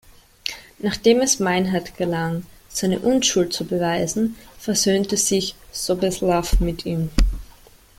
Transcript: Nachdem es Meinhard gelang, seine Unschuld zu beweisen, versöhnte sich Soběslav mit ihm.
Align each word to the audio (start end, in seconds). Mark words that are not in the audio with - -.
Nachdem 0.79 1.21
es 1.21 1.37
Meinhard 1.39 1.95
gelang, 1.95 2.43
seine 2.69 2.97
Unschuld 3.01 3.53
zu 3.53 3.65
beweisen, 3.65 4.35
versöhnte 4.57 5.15
sich 5.15 5.53
Soběslav 5.71 6.59
mit 6.59 6.87
ihm. 6.87 7.11